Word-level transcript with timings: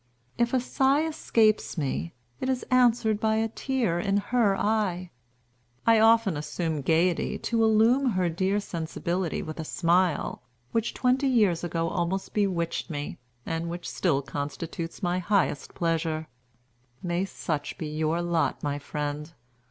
If 0.35 0.51
a 0.51 0.59
sigh 0.59 1.01
escapes 1.05 1.77
me, 1.77 2.15
it 2.39 2.49
is 2.49 2.65
answered 2.71 3.19
by 3.19 3.35
a 3.35 3.47
tear 3.49 3.99
in 3.99 4.17
her 4.17 4.55
eye. 4.57 5.11
I 5.85 5.99
often 5.99 6.35
assume 6.35 6.81
gayety 6.81 7.37
to 7.37 7.63
illume 7.63 8.07
her 8.13 8.27
dear 8.27 8.59
sensibility 8.59 9.43
with 9.43 9.59
a 9.59 9.63
smile, 9.63 10.41
which 10.71 10.95
twenty 10.95 11.27
years 11.27 11.63
ago 11.63 11.87
almost 11.87 12.33
bewitched 12.33 12.89
me, 12.89 13.19
and 13.45 13.69
which 13.69 13.87
still 13.87 14.23
constitutes 14.23 15.03
my 15.03 15.19
highest 15.19 15.75
pleasure. 15.75 16.27
May 17.03 17.23
such 17.23 17.77
be 17.77 17.85
your 17.85 18.23
lot, 18.23 18.63
my 18.63 18.79
friend. 18.79 19.31